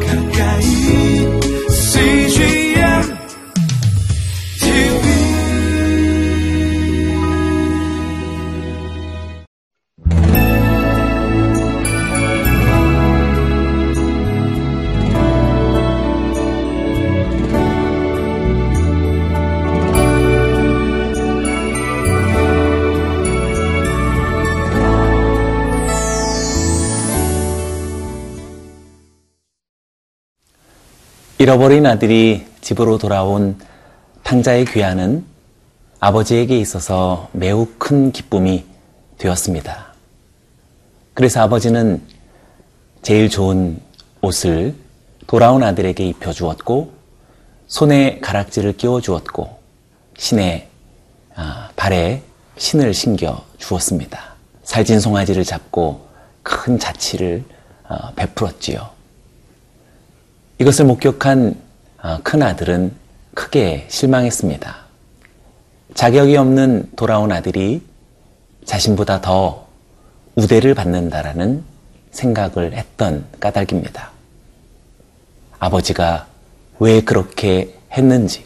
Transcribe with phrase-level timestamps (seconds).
[0.00, 0.21] 가까
[31.42, 33.58] 잃어버린 아들이 집으로 돌아온
[34.22, 35.24] 탕자의 귀환은
[35.98, 38.64] 아버지에게 있어서 매우 큰 기쁨이
[39.18, 39.92] 되었습니다.
[41.14, 42.00] 그래서 아버지는
[43.02, 43.80] 제일 좋은
[44.20, 44.76] 옷을
[45.26, 46.92] 돌아온 아들에게 입혀주었고,
[47.66, 49.58] 손에 가락지를 끼워 주었고,
[50.16, 50.68] 신의
[51.34, 52.22] 아, 발에
[52.56, 54.34] 신을 신겨 주었습니다.
[54.62, 56.06] 살찐 송아지를 잡고
[56.44, 57.42] 큰 자치를
[57.88, 58.91] 어, 베풀었지요.
[60.58, 61.56] 이것을 목격한
[62.02, 62.92] 어, 큰 아들은
[63.34, 64.76] 크게 실망했습니다.
[65.94, 67.82] 자격이 없는 돌아온 아들이
[68.64, 69.66] 자신보다 더
[70.34, 71.62] 우대를 받는다라는
[72.10, 74.10] 생각을 했던 까닭입니다.
[75.58, 76.26] 아버지가
[76.78, 78.44] 왜 그렇게 했는지,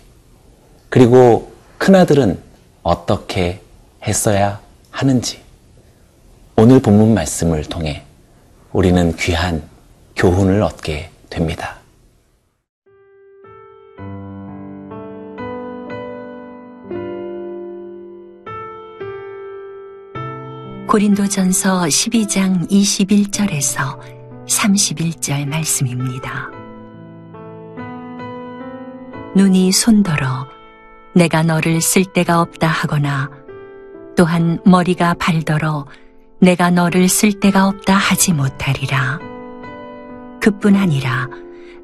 [0.89, 2.39] 그리고 큰아들은
[2.83, 3.61] 어떻게
[4.03, 5.41] 했어야 하는지,
[6.57, 8.05] 오늘 본문 말씀을 통해
[8.73, 9.63] 우리는 귀한
[10.17, 11.79] 교훈을 얻게 됩니다.
[20.89, 23.99] 고린도전서 12장 21절에서
[24.49, 26.49] 31절 말씀입니다.
[29.35, 30.47] 눈이 손더러
[31.13, 33.29] 내가 너를 쓸 데가 없다 하거나
[34.17, 35.87] 또한 머리가 발더러
[36.41, 39.19] 내가 너를 쓸 데가 없다 하지 못하리라.
[40.41, 41.29] 그뿐 아니라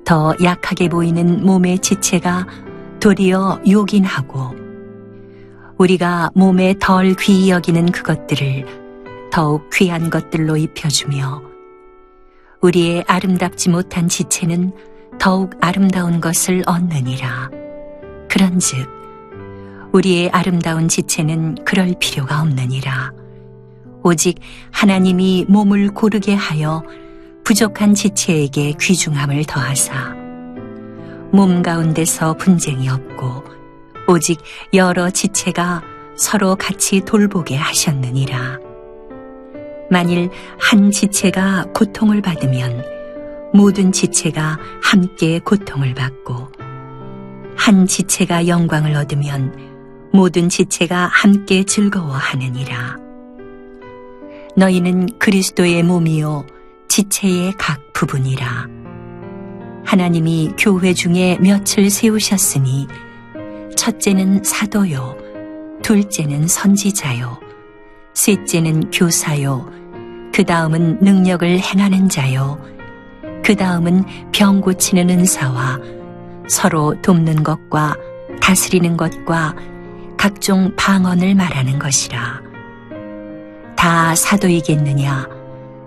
[0.04, 2.46] 더 약하게 보이는 몸의 지체가
[3.00, 4.54] 도리어 요긴하고
[5.76, 8.81] 우리가 몸에 덜 귀히 여기는 그것들을
[9.32, 11.42] 더욱 귀한 것들로 입혀주며
[12.60, 14.72] 우리의 아름답지 못한 지체는
[15.18, 17.50] 더욱 아름다운 것을 얻느니라.
[18.28, 18.86] 그런즉
[19.92, 23.12] 우리의 아름다운 지체는 그럴 필요가 없느니라.
[24.02, 24.38] 오직
[24.70, 26.82] 하나님이 몸을 고르게 하여
[27.44, 30.14] 부족한 지체에게 귀중함을 더하사
[31.32, 33.44] 몸 가운데서 분쟁이 없고
[34.08, 34.40] 오직
[34.74, 35.82] 여러 지체가
[36.16, 38.71] 서로 같이 돌보게 하셨느니라.
[39.92, 42.82] 만일 한 지체가 고통을 받으면
[43.52, 46.48] 모든 지체가 함께 고통을 받고
[47.54, 49.54] 한 지체가 영광을 얻으면
[50.10, 52.96] 모든 지체가 함께 즐거워하느니라.
[54.56, 56.46] 너희는 그리스도의 몸이요
[56.88, 58.68] 지체의 각 부분이라.
[59.84, 62.88] 하나님이 교회 중에 몇을 세우셨으니
[63.76, 65.18] 첫째는 사도요,
[65.82, 67.38] 둘째는 선지자요,
[68.14, 69.81] 셋째는 교사요,
[70.32, 72.58] 그 다음은 능력을 행하는 자요.
[73.44, 75.78] 그 다음은 병 고치는 은사와
[76.48, 77.96] 서로 돕는 것과
[78.40, 79.54] 다스리는 것과
[80.16, 82.40] 각종 방언을 말하는 것이라.
[83.76, 85.28] 다 사도이겠느냐?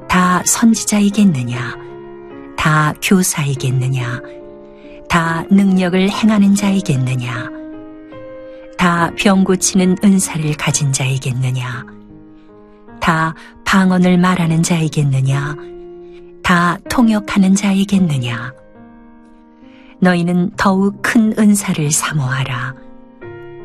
[0.07, 1.77] 다 선지자이겠느냐?
[2.57, 4.21] 다 교사이겠느냐?
[5.09, 7.49] 다 능력을 행하는 자이겠느냐?
[8.77, 11.85] 다 병 고치는 은사를 가진 자이겠느냐?
[12.99, 13.35] 다
[13.65, 15.55] 방언을 말하는 자이겠느냐?
[16.43, 18.53] 다 통역하는 자이겠느냐?
[19.99, 22.75] 너희는 더욱 큰 은사를 사모하라.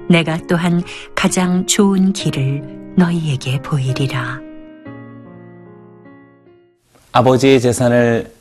[0.08, 0.82] 내가 또한
[1.14, 4.40] 가장 좋은 길을 너희에게 보이리라.
[7.12, 8.32] 아버지의 재산을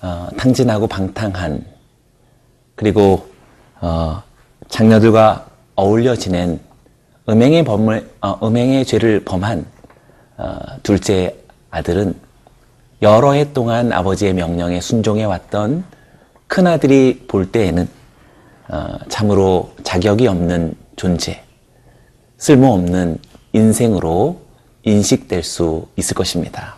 [0.00, 1.64] 어, 탕진하고 방탕한
[2.74, 3.28] 그리고
[3.80, 4.22] 어,
[4.68, 6.60] 장녀들과 어울려 지낸
[7.28, 9.73] 음행의 범을 어, 음행의 죄를 범한 어,
[10.82, 11.36] 둘째
[11.70, 12.14] 아들은
[13.02, 15.84] 여러 해 동안 아버지의 명령에 순종해 왔던
[16.46, 17.88] 큰 아들이 볼 때에는
[18.68, 21.42] 어, 참으로 자격이 없는 존재,
[22.38, 23.18] 쓸모없는
[23.52, 24.40] 인생으로
[24.84, 26.76] 인식될 수 있을 것입니다.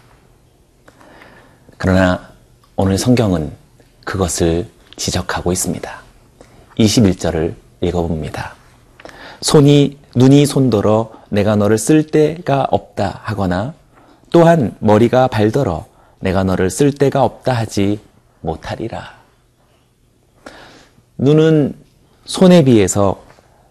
[1.78, 2.30] 그러나
[2.74, 3.52] 오늘 성경은
[4.04, 4.66] 그것을
[4.96, 6.02] 지적하고 있습니다.
[6.78, 8.54] 21절을 읽어봅니다.
[9.42, 13.74] 손이, 눈이 손더러 내가 너를 쓸 데가 없다 하거나
[14.30, 15.84] 또한 머리가 발더러
[16.20, 18.00] 내가 너를 쓸 데가 없다 하지
[18.40, 19.14] 못하리라.
[21.18, 21.74] 눈은
[22.24, 23.22] 손에 비해서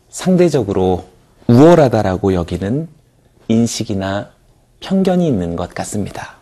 [0.09, 1.05] 상대적으로
[1.47, 2.89] 우월하다라고 여기는
[3.47, 4.29] 인식이나
[4.81, 6.35] 편견이 있는 것 같습니다.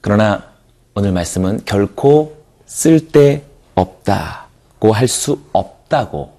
[0.00, 0.44] 그러나
[0.94, 2.36] 오늘 말씀은 결코
[2.66, 3.44] 쓸데
[3.74, 6.34] 없다고 할 수 없다고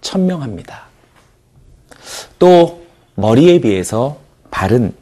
[0.00, 0.91] 천명합니다.
[2.38, 2.82] 또
[3.14, 4.18] 머리에 비해서
[4.50, 4.94] 발은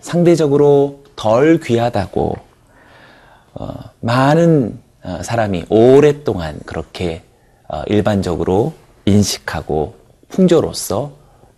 [0.00, 2.36] 상대적으로 덜 귀하다고
[3.54, 7.22] 어, 많은 어, 사람이 오랫동안 그렇게
[7.68, 8.72] 어, 일반적으로
[9.04, 9.96] 인식하고
[10.28, 11.12] 풍조로서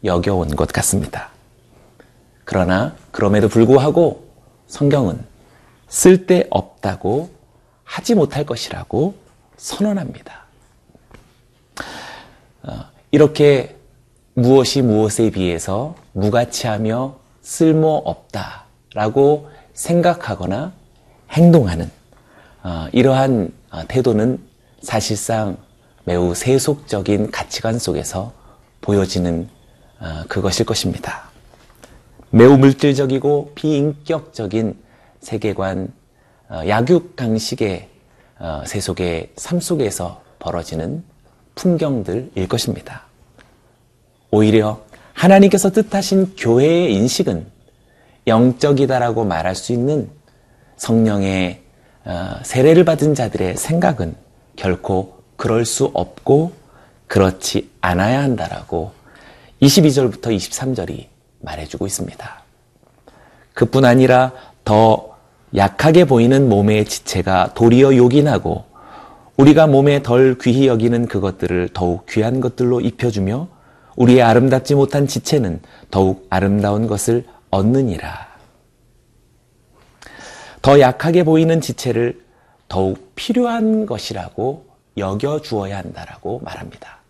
[0.05, 1.31] 여겨온 것 같습니다.
[2.45, 4.29] 그러나 그럼에도 불구하고
[4.67, 5.25] 성경은
[5.89, 7.31] 쓸데없다고
[7.85, 9.15] 하지 못할 것이라고
[9.57, 10.45] 선언합니다.
[12.63, 13.77] 어, 이렇게
[14.35, 20.73] 무엇이 무엇에 비해서 무가치하며 쓸모없다 라고 생각하거나
[21.31, 21.91] 행동하는
[22.63, 24.39] 어, 이러한 어, 태도는
[24.83, 25.57] 사실상
[26.05, 28.33] 매우 세속적인 가치관 속에서
[28.81, 29.49] 보여지는
[30.01, 31.31] 어, 그것일 것입니다.
[32.31, 34.77] 매우 물질적이고 비인격적인
[35.21, 35.93] 세계관,
[36.49, 37.89] 어, 약육강식의
[38.39, 41.05] 어, 세속의 삶 속에서 벌어지는
[41.55, 43.10] 풍경들일 것입니다.
[44.31, 44.81] 오히려
[45.13, 47.47] 하나님께서 뜻하신 교회의 인식은
[48.27, 50.09] 영적이다라고 말할 수 있는
[50.77, 51.63] 성령의
[52.05, 54.15] 어, 세례를 받은 자들의 생각은
[54.57, 56.53] 결코 그럴 수 없고
[57.07, 58.93] 그렇지 않아야 한다라고
[59.61, 61.07] 22절부터 23절이
[61.41, 62.43] 말해주고 있습니다.
[63.53, 64.33] 그뿐 아니라
[64.65, 65.17] 더
[65.55, 68.65] 약하게 보이는 몸의 지체가 도리어 요긴하고
[69.37, 73.49] 우리가 몸에 덜 귀히 여기는 그것들을 더욱 귀한 것들로 입혀주며
[74.01, 75.61] 우리의 아름답지 못한 지체는
[75.91, 78.31] 더욱 아름다운 것을 얻느니라.
[80.63, 82.25] 더 약하게 보이는 지체를
[82.67, 84.65] 더욱 필요한 것이라고
[84.97, 87.01] 여겨 주어야 한다라고 말합니다.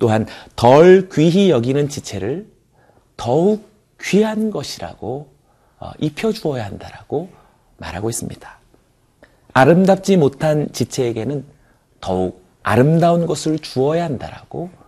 [0.00, 0.26] 또한
[0.56, 2.48] 덜 귀히 여기는 지체를
[3.16, 3.68] 더욱
[4.00, 5.32] 귀한 것이라고
[5.78, 7.30] 어, 입혀 주어야 한다라고
[7.76, 8.58] 말하고 있습니다.
[9.52, 11.44] 아름답지 못한 지체에게는
[12.00, 14.81] 더욱 아름다운 것을 주어야 한다라고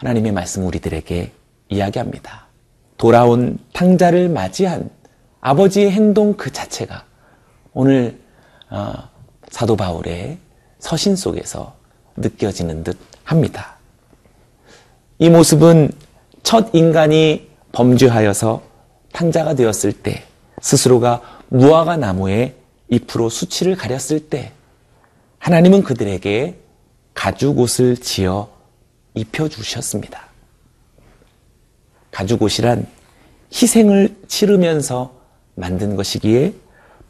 [0.00, 1.30] 하나님의 말씀 우리들에게
[1.68, 2.46] 이야기합니다.
[2.96, 4.88] 돌아온 탕자를 맞이한
[5.42, 7.04] 아버지의 행동 그 자체가
[7.74, 8.18] 오늘
[8.70, 8.94] 어,
[9.50, 10.38] 사도 바울의
[10.78, 11.74] 서신 속에서
[12.16, 13.76] 느껴지는 듯 합니다.
[15.18, 15.92] 이 모습은
[16.42, 18.62] 첫 인간이 범죄하여서
[19.12, 20.24] 탕자가 되었을 때
[20.62, 22.56] 스스로가 무화과 나무에
[22.88, 24.52] 잎으로 수치를 가렸을 때
[25.40, 26.56] 하나님은 그들에게
[27.12, 28.59] 가죽 옷을 지어
[29.14, 30.28] 입혀주셨습니다.
[32.10, 32.86] 가죽 옷이란
[33.52, 35.14] 희생을 치르면서
[35.54, 36.54] 만든 것이기에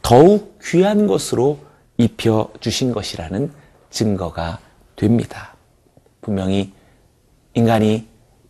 [0.01, 1.59] 더욱 귀한 것으로
[1.97, 3.51] 입혀주신 것이라는
[3.89, 4.59] 증거가
[4.95, 5.55] 됩니다.
[6.21, 6.71] 분명히
[7.53, 8.07] 인간이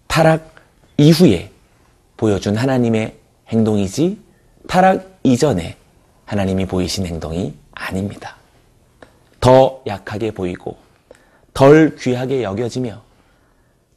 [0.07, 0.55] 타락
[0.97, 1.51] 이후에
[2.17, 3.17] 보여준 하나님의
[3.47, 4.21] 행동이지
[4.67, 5.77] 타락 이전에
[6.25, 8.37] 하나님이 보이신 행동이 아닙니다.
[9.39, 10.77] 더 약하게 보이고
[11.53, 13.01] 덜 귀하게 여겨지며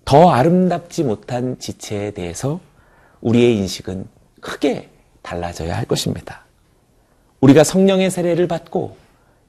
[0.05, 2.61] 더 아름답지 못한 지체에 대해서
[3.21, 4.07] 우리의 인식은
[4.41, 4.91] 크게
[5.23, 6.45] 달라져야 할 것입니다.
[7.41, 8.97] 우리가 성령의 세례를 받고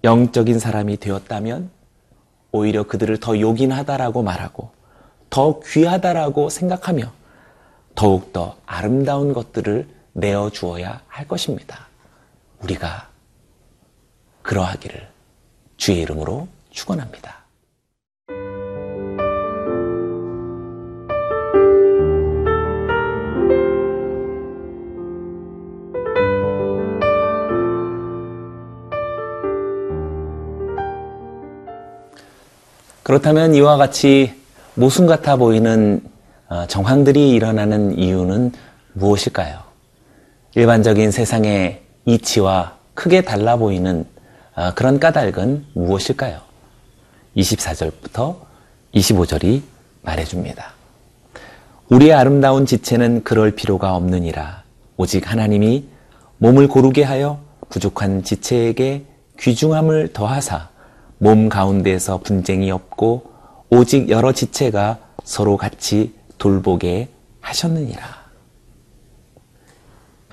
[0.03, 1.69] 영적인 사람이 되었다면
[2.51, 4.69] 오히려 그들을 더 요긴하다라고 말하고
[5.29, 7.11] 더 귀하다라고 생각하며
[7.95, 11.87] 더욱더 아름다운 것들을 내어 주어야 할 것입니다.
[12.61, 13.09] 우리가
[14.41, 15.09] 그러하기를
[15.77, 17.44] 주의 이름으로 축원합니다.
[33.05, 34.33] 그렇다면 이와 같이
[34.73, 36.01] 모순 같아 보이는
[36.49, 38.51] 어, 정황들이 일어나는 이유는
[38.93, 39.59] 무엇일까요?
[40.55, 44.07] 일반적인 세상의 이치와 크게 달라 보이는
[44.55, 46.39] 어, 그런 까닭은 무엇일까요?
[47.37, 48.37] 24절부터
[48.95, 49.61] 25절이
[50.01, 50.73] 말해줍니다.
[51.89, 54.63] 우리의 아름다운 지체는 그럴 필요가 없느니라.
[54.97, 55.85] 오직 하나님이
[56.39, 59.05] 몸을 고르게 하여 부족한 지체에게
[59.39, 60.69] 귀중함을 더하사
[61.25, 63.31] 몸 가운데서 분쟁이 없고
[63.71, 67.09] 오직 여러 지체가 서로 같이 돌보게
[67.41, 68.03] 하셨느니라.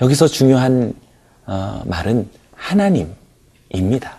[0.02, 0.92] 여기서 중요한
[1.46, 4.18] 어, 말은 하나님입니다.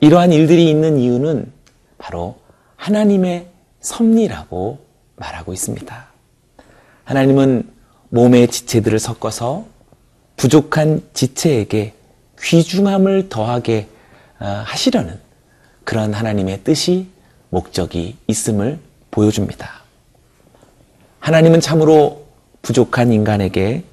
[0.00, 1.52] 이러한 일들이 있는 이유는
[1.98, 2.36] 바로
[2.74, 3.46] 하나님의
[3.78, 4.84] 섭리라고
[5.14, 6.06] 말하고 있습니다.
[7.04, 7.70] 하나님은
[8.08, 9.66] 몸의 지체들을 섞어서
[10.34, 11.94] 부족한 지체에게
[12.42, 13.86] 귀중함을 더하게
[14.40, 15.22] 어, 하시려는
[15.84, 17.08] 그런 하나님의 뜻이
[17.50, 18.78] 목적이 있음을
[19.10, 19.70] 보여줍니다.
[21.20, 22.26] 하나님은 참으로
[22.62, 23.84] 부족한 인간에게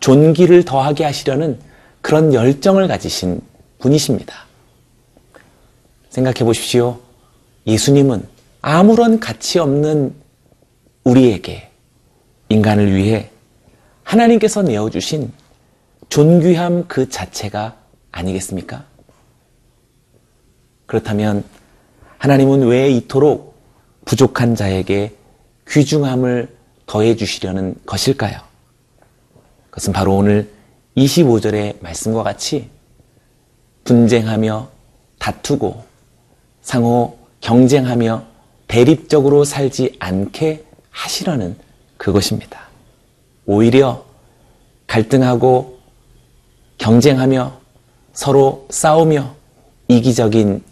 [0.00, 1.58] 존귀를 더하게 하시려는
[2.02, 3.40] 그런 열정을 가지신
[3.78, 4.46] 분이십니다.
[6.10, 7.00] 생각해 보십시오.
[7.66, 8.26] 예수님은
[8.62, 10.14] 아무런 가치 없는
[11.04, 11.70] 우리에게
[12.48, 13.30] 인간을 위해
[14.02, 15.32] 하나님께서 내어주신
[16.08, 17.76] 존귀함 그 자체가
[18.12, 18.84] 아니겠습니까?
[20.86, 21.44] 그렇다면
[22.18, 23.54] 하나님은 왜 이토록
[24.04, 25.14] 부족한 자에게
[25.68, 28.40] 귀중함을 더해 주시려는 것일까요?
[29.70, 30.50] 그것은 바로 오늘
[30.96, 32.70] 25절의 말씀과 같이
[33.84, 34.68] 분쟁하며
[35.18, 35.84] 다투고
[36.62, 38.24] 상호 경쟁하며
[38.68, 41.56] 대립적으로 살지 않게 하시려는
[41.96, 42.60] 그것입니다.
[43.44, 44.04] 오히려
[44.86, 45.78] 갈등하고
[46.78, 47.60] 경쟁하며
[48.12, 49.34] 서로 싸우며
[49.88, 50.62] 이기적인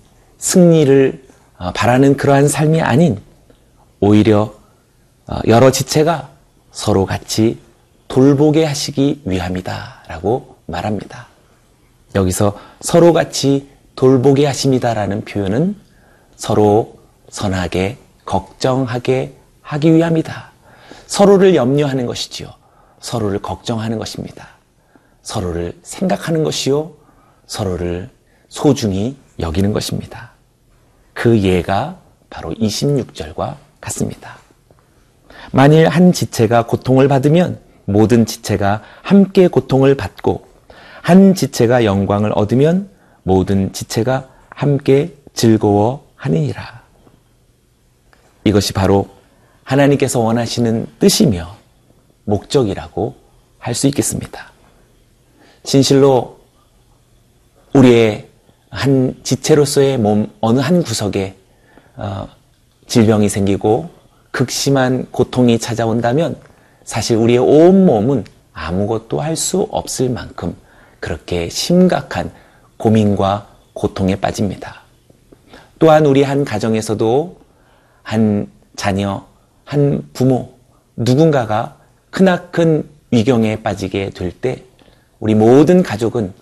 [0.44, 1.24] 승리를
[1.56, 3.18] 어, 바라는 그러한 삶이 아닌
[3.98, 4.54] 오히려
[5.26, 6.28] 어, 여러 지체가
[6.70, 7.58] 서로 같이
[8.08, 11.28] 돌보게 하시기 위함이다 라고 말합니다.
[12.14, 15.76] 여기서 서로 같이 돌보게 하십니다라는 표현은
[16.36, 16.98] 서로
[17.30, 17.96] 선하게
[18.26, 20.52] 걱정하게 하기 위함이다.
[21.06, 22.50] 서로를 염려하는 것이지요.
[23.00, 24.48] 서로를 걱정하는 것입니다.
[25.22, 26.92] 서로를 생각하는 것이요.
[27.46, 28.10] 서로를
[28.48, 30.33] 소중히 여기는 것입니다.
[31.14, 34.36] 그 예가 바로 26절과 같습니다.
[35.52, 40.46] 만일 한 지체가 고통을 받으면 모든 지체가 함께 고통을 받고
[41.02, 42.90] 한 지체가 영광을 얻으면
[43.22, 46.82] 모든 지체가 함께 즐거워하니라.
[48.44, 49.08] 이것이 바로
[49.64, 51.56] 하나님께서 원하시는 뜻이며
[52.24, 53.16] 목적이라고
[53.58, 54.52] 할 수 있겠습니다.
[55.62, 56.38] 진실로
[57.72, 58.28] 우리의
[58.74, 61.36] 한 지체로서의 몸 어느 한 구석에
[61.96, 62.28] 어,
[62.88, 63.88] 질병이 생기고
[64.32, 66.36] 극심한 고통이 찾아온다면
[66.84, 70.56] 사실 우리의 온 몸은 아무것도 할 수 없을 만큼
[70.98, 72.32] 그렇게 심각한
[72.76, 74.82] 고민과 고통에 빠집니다.
[75.78, 77.38] 또한 우리 한 가정에서도
[78.02, 79.24] 한 자녀,
[79.64, 80.52] 한 부모,
[80.96, 81.76] 누군가가
[82.10, 84.64] 크나큰 위경에 빠지게 될 때
[85.20, 86.32] 우리 모든 가족은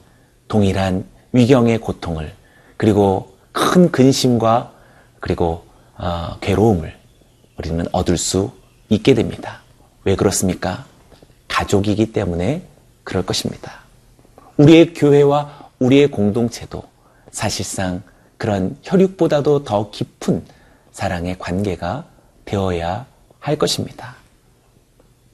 [0.49, 2.33] 동일한 위경의 고통을
[2.77, 4.73] 그리고 큰 근심과
[5.21, 5.65] 그리고
[5.97, 6.95] 어, 괴로움을
[7.59, 8.51] 우리는 얻을 수
[8.89, 9.61] 있게 됩니다.
[10.05, 10.85] 왜 그렇습니까?
[11.49, 12.67] 가족이기 때문에
[13.05, 13.81] 그럴 것입니다.
[14.57, 16.83] 우리의 교회와 우리의 공동체도
[17.31, 18.03] 사실상
[18.37, 20.45] 그런 혈육보다도 더 깊은
[20.93, 22.05] 사랑의 관계가
[22.45, 23.07] 되어야
[23.39, 24.17] 할 것입니다.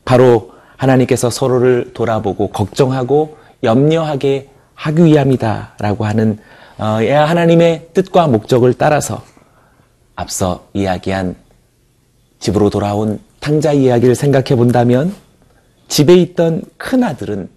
[0.04, 4.48] 바로 하나님께서 서로를 돌아보고 걱정하고 염려하게
[4.78, 6.38] 하기 위함이다 라고 하는
[6.78, 9.22] 어, 하나님의 뜻과 목적을 따라서
[10.14, 11.34] 앞서 이야기한
[12.38, 15.12] 집으로 돌아온 탕자 이야기를 생각해 본다면
[15.88, 17.48] 집에 있던 큰 아들은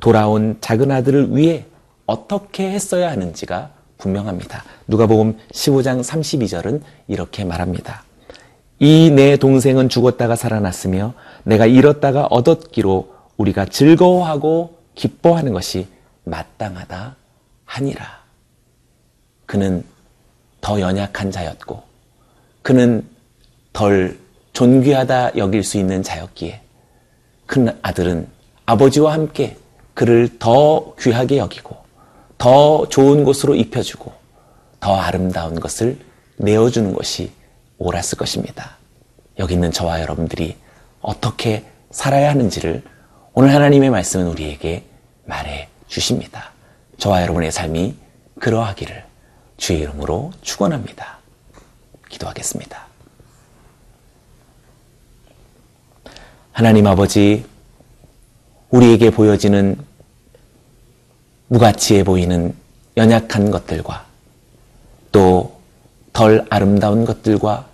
[0.00, 1.66] 돌아온 작은 아들을 위해
[2.06, 4.64] 어떻게 했어야 하는지가 분명합니다.
[4.86, 8.04] 누가복음 15장 32절은 이렇게 말합니다.
[8.80, 15.86] 이 내 동생은 죽었다가 살아났으며 내가 잃었다가 얻었기로 우리가 즐거워하고 기뻐하는 것이
[16.24, 17.16] 마땅하다
[17.64, 18.24] 하니라.
[19.46, 19.84] 그는
[20.60, 21.82] 더 연약한 자였고
[22.62, 23.06] 그는
[23.72, 24.18] 덜
[24.54, 26.62] 존귀하다 여길 수 있는 자였기에
[27.46, 28.28] 큰 아들은
[28.66, 29.56] 아버지와 함께
[29.92, 31.76] 그를 더 귀하게 여기고
[32.38, 34.12] 더 좋은 곳으로 입혀주고
[34.80, 35.98] 더 아름다운 것을
[36.36, 37.32] 내어주는 것이
[37.78, 38.76] 옳았을 것입니다.
[39.38, 40.56] 여기 있는 저와 여러분들이
[41.00, 42.82] 어떻게 살아야 하는지를
[43.34, 44.84] 오늘 하나님의 말씀은 우리에게
[45.26, 46.50] 말해 주십니다.
[46.98, 47.94] 저와 여러분의 삶이
[48.40, 49.04] 그러하기를
[49.56, 51.18] 주의 이름으로 축원합니다.
[52.08, 52.84] 기도하겠습니다.
[56.50, 57.46] 하나님 아버지,
[58.70, 59.78] 우리에게 보여지는
[61.46, 62.52] 무가치해 보이는
[62.96, 64.04] 연약한 것들과
[65.12, 65.54] 또
[66.12, 67.66] 덜 아름다운 것들과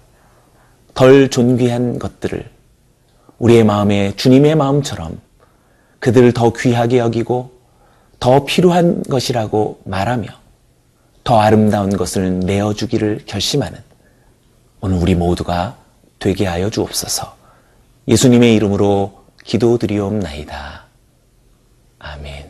[0.95, 2.50] 덜 존귀한 것들을
[3.39, 5.21] 우리의 마음에 주님의 마음처럼
[6.00, 7.60] 그들을 더 귀하게 여기고
[8.21, 10.29] 더 필요한 것이라고 말하며
[11.25, 13.81] 더 아름다운 것을 내어주기를 결심하는
[14.81, 15.77] 오늘 우리 모두가
[16.19, 17.35] 되게 하여 주옵소서.
[18.09, 20.85] 예수님의 이름으로 기도드리옵나이다.
[21.99, 22.50] 아멘.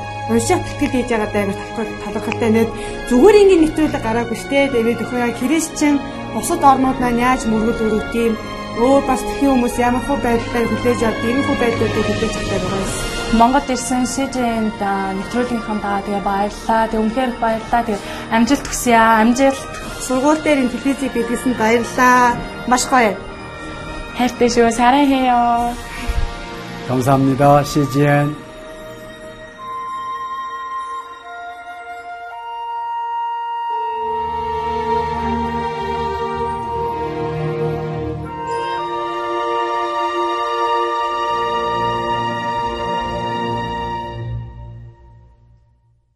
[0.30, 1.44] уншаад тэтгэл хийж байгаа даа
[1.76, 2.70] талхал талхалтай нэт
[3.08, 5.94] зүгээр ингээд нэвтрүүлэг гараагүй штэ тэгээд өхөө яа христчин
[6.34, 8.34] бусад орнууд маань яаж мөргөл өрөвт юм
[8.76, 12.82] өөр бас тхэн хүмүүс ямар хөө байдлаар хүлээж авд ийм хөө байдлуудыг хүлээж авдаг байгаа
[12.84, 13.16] юм.
[13.40, 14.82] Монгол ирсэн СЖН-д
[15.18, 16.82] нэвтрүүлгийнхаа даа тэгээ баярлаа.
[16.92, 17.82] Тэг үнхээр их баярлаа.
[17.88, 17.98] Тэг
[18.36, 19.20] амжилт хүсье аа.
[19.24, 19.62] Амжилт.
[20.06, 22.36] Сургууль дээр ин телевизийг бидлсэн баярлаа.
[22.70, 23.16] Маш гоё.
[24.18, 24.70] хайртай шүү.
[24.70, 25.74] 사랑해요.
[26.88, 27.64] 감사합니다.
[27.64, 28.36] CGN.